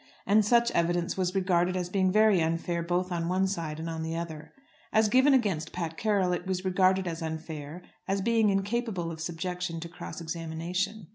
And 0.25 0.43
such 0.43 0.71
evidence 0.71 1.15
was 1.15 1.35
regarded 1.35 1.77
as 1.77 1.87
being 1.91 2.11
very 2.11 2.41
unfair 2.41 2.81
both 2.81 3.11
on 3.11 3.29
one 3.29 3.45
side 3.45 3.79
and 3.79 3.87
on 3.87 4.01
the 4.01 4.15
other. 4.15 4.51
As 4.91 5.09
given 5.09 5.31
against 5.35 5.73
Pat 5.73 5.95
Carroll 5.95 6.33
it 6.33 6.47
was 6.47 6.65
regarded 6.65 7.05
as 7.07 7.21
unfair, 7.21 7.83
as 8.07 8.19
being 8.19 8.49
incapable 8.49 9.11
of 9.11 9.21
subjection 9.21 9.79
to 9.81 9.87
cross 9.87 10.19
examination. 10.19 11.05